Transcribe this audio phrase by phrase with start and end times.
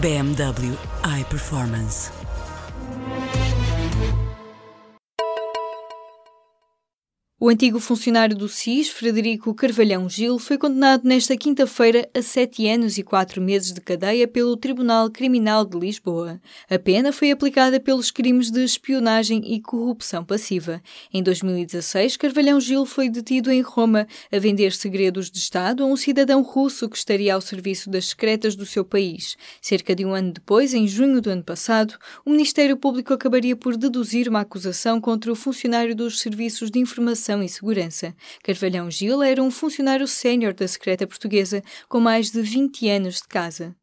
[0.00, 2.23] BMW iPerformance.
[7.44, 12.96] O antigo funcionário do SIS, Frederico Carvalhão Gil, foi condenado nesta quinta-feira a sete anos
[12.96, 16.40] e quatro meses de cadeia pelo Tribunal Criminal de Lisboa.
[16.70, 20.82] A pena foi aplicada pelos crimes de espionagem e corrupção passiva.
[21.12, 25.98] Em 2016, Carvalhão Gil foi detido em Roma a vender segredos de Estado a um
[25.98, 29.36] cidadão russo que estaria ao serviço das secretas do seu país.
[29.60, 33.76] Cerca de um ano depois, em junho do ano passado, o Ministério Público acabaria por
[33.76, 38.14] deduzir uma acusação contra o funcionário dos Serviços de Informação e Segurança.
[38.42, 43.28] Carvalhão Gil era um funcionário sénior da secreta portuguesa com mais de 20 anos de
[43.28, 43.74] casa.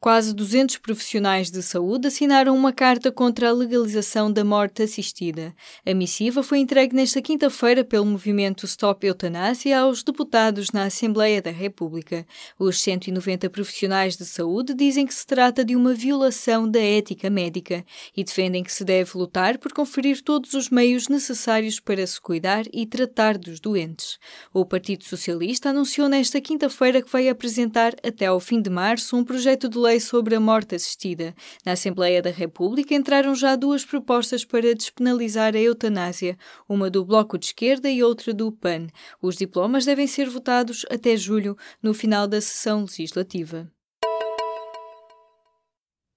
[0.00, 5.52] Quase 200 profissionais de saúde assinaram uma carta contra a legalização da morte assistida.
[5.84, 11.50] A missiva foi entregue nesta quinta-feira pelo movimento Stop Eutanásia aos deputados na Assembleia da
[11.50, 12.24] República.
[12.56, 17.84] Os 190 profissionais de saúde dizem que se trata de uma violação da ética médica
[18.16, 22.66] e defendem que se deve lutar por conferir todos os meios necessários para se cuidar
[22.72, 24.16] e tratar dos doentes.
[24.54, 29.24] O Partido Socialista anunciou nesta quinta-feira que vai apresentar até ao fim de março um
[29.24, 31.34] projeto de lei sobre a morte assistida.
[31.64, 36.36] Na Assembleia da República entraram já duas propostas para despenalizar a eutanásia,
[36.68, 38.88] uma do Bloco de Esquerda e outra do PAN.
[39.20, 43.70] Os diplomas devem ser votados até julho, no final da sessão legislativa.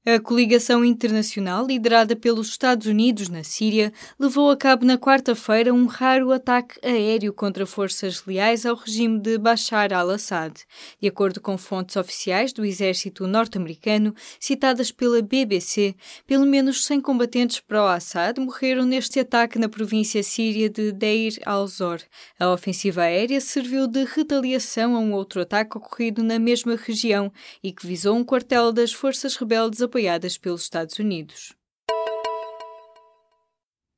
[0.04, 5.86] A coligação internacional, liderada pelos Estados Unidos na Síria, levou a cabo na quarta-feira um
[5.86, 10.56] raro ataque aéreo contra forças leais ao regime de Bashar al-Assad.
[11.00, 15.94] De acordo com fontes oficiais do exército norte-americano, citadas pela BBC,
[16.26, 22.02] pelo menos 100 combatentes pró-Assad morreram neste ataque na província síria de Deir al-Zor.
[22.40, 27.32] A ofensiva aérea serviu de retaliação a um outro ataque ocorrido na mesma região
[27.64, 31.54] e que visou um quartel das forças rebeldes apoiadas pelos Estados Unidos.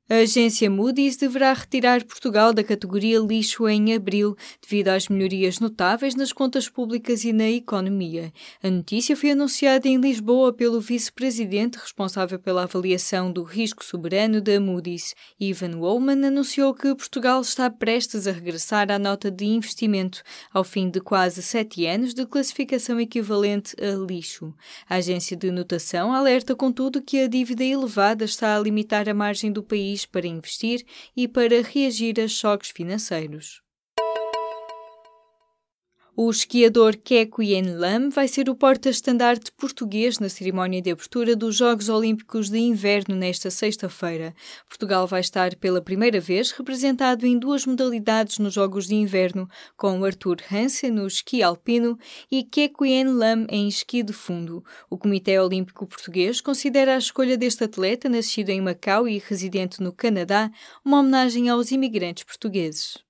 [0.06, 6.14] A agência Moody's deverá retirar Portugal da categoria lixo em abril, devido às melhorias notáveis
[6.14, 8.30] nas contas públicas e na economia.
[8.62, 14.60] A notícia foi anunciada em Lisboa pelo vice-presidente responsável pela avaliação do risco soberano da
[14.60, 15.14] Moody's.
[15.40, 20.22] Ivan Wollman anunciou que Portugal está prestes a regressar à nota de investimento,
[20.52, 24.52] ao fim de quase sete anos de classificação equivalente a lixo.
[24.86, 29.50] A agência de notação alerta, contudo, que a dívida elevada está a limitar a margem
[29.50, 30.84] do país país para investir
[31.16, 33.63] e para reagir a choques financeiros.
[36.16, 41.88] O esquiador Keco Lam vai ser o porta-estandarte português na cerimónia de abertura dos Jogos
[41.88, 44.32] Olímpicos de Inverno nesta sexta-feira.
[44.68, 50.04] Portugal vai estar pela primeira vez representado em duas modalidades nos Jogos de Inverno, com
[50.04, 51.98] Arthur Hansen no esqui alpino
[52.30, 54.64] e Keco Lam em esqui de fundo.
[54.88, 59.92] O Comitê Olímpico Português considera a escolha deste atleta, nascido em Macau e residente no
[59.92, 60.48] Canadá,
[60.84, 63.02] uma homenagem aos imigrantes portugueses.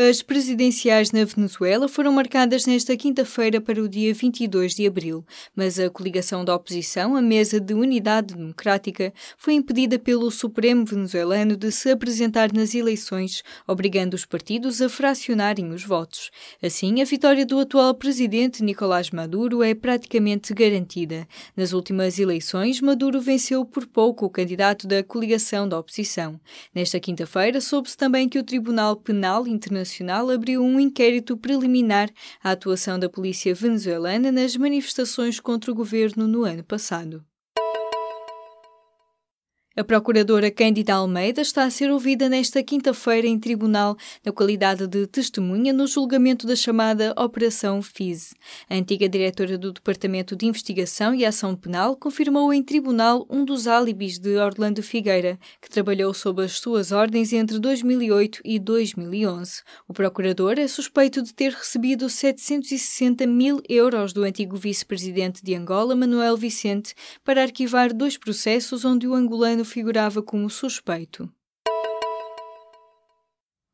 [0.00, 5.26] As presidenciais na Venezuela foram marcadas nesta quinta-feira para o dia 22 de abril,
[5.56, 11.56] mas a coligação da oposição, a Mesa de Unidade Democrática, foi impedida pelo Supremo venezuelano
[11.56, 16.30] de se apresentar nas eleições, obrigando os partidos a fracionarem os votos.
[16.62, 21.26] Assim, a vitória do atual presidente Nicolás Maduro é praticamente garantida.
[21.56, 26.38] Nas últimas eleições, Maduro venceu por pouco o candidato da coligação da oposição.
[26.72, 32.10] Nesta quinta-feira, soube-se também que o Tribunal Penal Internacional Nacional abriu um inquérito preliminar
[32.44, 37.24] à atuação da polícia venezuelana nas manifestações contra o governo no ano passado.
[39.78, 43.96] A procuradora Cândida Almeida está a ser ouvida nesta quinta-feira em tribunal
[44.26, 48.34] na qualidade de testemunha no julgamento da chamada Operação FIS.
[48.68, 53.68] A antiga diretora do Departamento de Investigação e Ação Penal confirmou em tribunal um dos
[53.68, 59.62] álibis de Orlando Figueira, que trabalhou sob as suas ordens entre 2008 e 2011.
[59.86, 65.94] O procurador é suspeito de ter recebido 760 mil euros do antigo vice-presidente de Angola,
[65.94, 71.32] Manuel Vicente, para arquivar dois processos onde o angolano figurava como suspeito.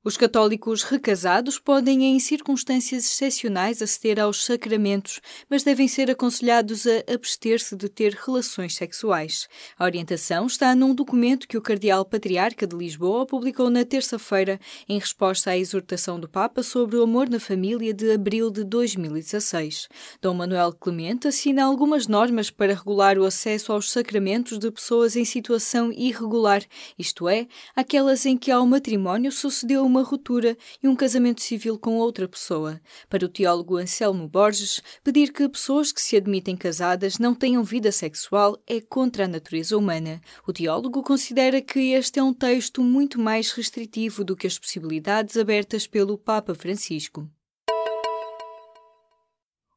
[0.06, 5.18] Os católicos recasados podem, em circunstâncias excepcionais, aceder aos sacramentos,
[5.48, 9.48] mas devem ser aconselhados a abster-se de ter relações sexuais.
[9.78, 14.98] A orientação está num documento que o Cardeal Patriarca de Lisboa publicou na terça-feira, em
[14.98, 19.88] resposta à exortação do Papa sobre o amor na família de abril de 2016.
[20.20, 25.24] Dom Manuel Clemente assina algumas normas para regular o acesso aos sacramentos de pessoas em
[25.24, 26.62] situação irregular,
[26.98, 32.28] isto é, aquelas em que ao matrimónio sucedeu ruptura e um casamento civil com outra
[32.28, 32.80] pessoa.
[33.08, 37.92] Para o teólogo Anselmo Borges, pedir que pessoas que se admitem casadas não tenham vida
[37.92, 40.20] sexual é contra a natureza humana.
[40.46, 45.36] O teólogo considera que este é um texto muito mais restritivo do que as possibilidades
[45.36, 47.28] abertas pelo Papa Francisco.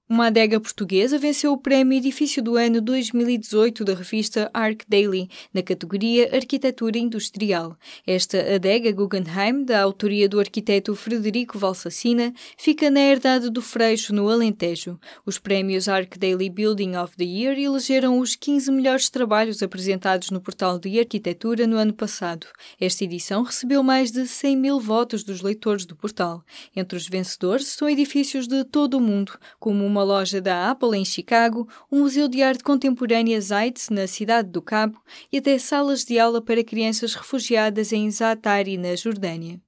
[0.10, 5.62] Uma adega portuguesa venceu o Prémio Edifício do Ano 2018 da revista Arc Daily, na
[5.62, 7.78] categoria Arquitetura Industrial.
[8.06, 14.30] Esta adega Guggenheim, da autoria do arquiteto Frederico Valsacina, fica na herdade do Freixo, no
[14.30, 14.98] Alentejo.
[15.26, 20.40] Os prémios Arc Daily Building of the Year elegeram os 15 melhores trabalhos apresentados no
[20.40, 22.48] portal de arquitetura no ano passado.
[22.80, 26.46] Esta edição recebeu mais de 100 mil votos dos leitores do portal.
[26.74, 30.96] Entre os vencedores estão edifícios de todo o mundo, como uma uma loja da Apple
[30.96, 35.02] em Chicago, um museu de arte contemporânea Zeitz na cidade do Cabo
[35.32, 39.60] e até salas de aula para crianças refugiadas em Zaatari, na Jordânia.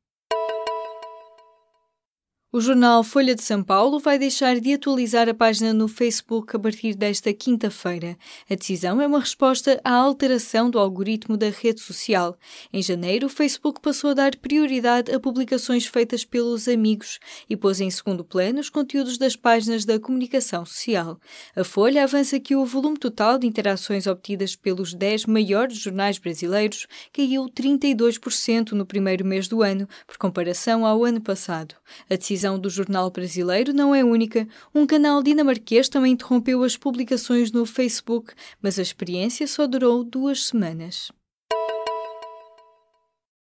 [2.51, 6.60] O jornal Folha de São Paulo vai deixar de atualizar a página no Facebook a
[6.60, 8.18] partir desta quinta-feira.
[8.50, 12.36] A decisão é uma resposta à alteração do algoritmo da rede social.
[12.74, 17.80] Em janeiro, o Facebook passou a dar prioridade a publicações feitas pelos amigos e pôs
[17.80, 21.19] em segundo plano os conteúdos das páginas da comunicação social.
[21.56, 26.88] A Folha avança que o volume total de interações obtidas pelos 10 maiores jornais brasileiros
[27.13, 31.75] caiu 32% no primeiro mês do ano, por comparação ao ano passado.
[32.10, 34.47] A decisão decisão do jornal brasileiro não é única.
[34.74, 40.45] Um canal dinamarquês também interrompeu as publicações no Facebook, mas a experiência só durou duas
[40.45, 41.12] semanas.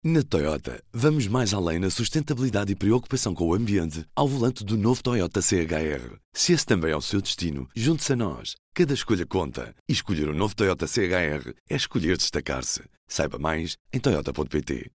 [0.03, 4.77] Na Toyota, vamos mais além na sustentabilidade e preocupação com o ambiente ao volante do
[4.77, 6.17] novo Toyota CHR.
[6.33, 8.55] Se esse também é o seu destino, junte-se a nós.
[8.73, 9.75] Cada escolha conta.
[9.87, 12.81] E escolher o um novo Toyota CHR é escolher destacar-se.
[13.07, 14.89] Saiba mais em Toyota.pt.